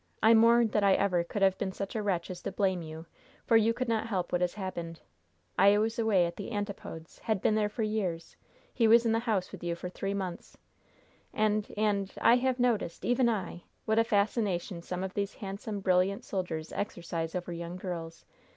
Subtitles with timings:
[0.23, 3.05] I mourn that I ever could have been such a wretch as to blame you,
[3.45, 4.99] for you could not help what has happened.
[5.59, 8.35] I was away at the antipodes had been there for years.
[8.73, 10.57] He was in the house with you for three months.
[11.35, 16.25] And and I have noticed even I what a fascination some of these handsome, brilliant
[16.25, 18.25] soldiers exercise over young girls!